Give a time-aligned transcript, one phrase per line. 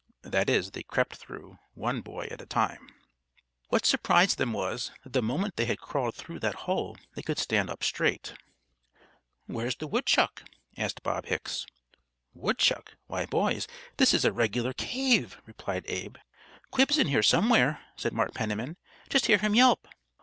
[0.23, 2.87] That is, they crept through, one boy at a time.
[3.69, 7.37] What surprised them was, that the moment they had crawled through that hole they could
[7.37, 8.33] stand up straight.
[9.45, 10.41] "Where's the woodchuck?"
[10.75, 11.67] asked Bob Hicks.
[12.33, 12.97] "Woodchuck?
[13.05, 13.67] Why, boys,
[13.97, 16.15] this is a regular cave," replied Abe.
[16.71, 18.77] "Quib's in there, somewhere," said Mart Penniman.
[19.07, 19.87] "Just hear him yelp!"